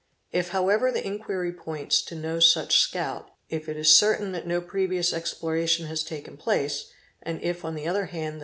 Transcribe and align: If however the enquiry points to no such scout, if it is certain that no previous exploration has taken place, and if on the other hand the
If 0.31 0.49
however 0.49 0.91
the 0.91 1.05
enquiry 1.05 1.51
points 1.53 2.01
to 2.05 2.15
no 2.15 2.39
such 2.39 2.79
scout, 2.79 3.29
if 3.51 3.69
it 3.69 3.77
is 3.77 3.95
certain 3.95 4.31
that 4.31 4.47
no 4.47 4.59
previous 4.59 5.13
exploration 5.13 5.85
has 5.85 6.01
taken 6.01 6.37
place, 6.37 6.89
and 7.21 7.39
if 7.43 7.63
on 7.63 7.75
the 7.75 7.87
other 7.87 8.05
hand 8.05 8.37
the 8.39 8.39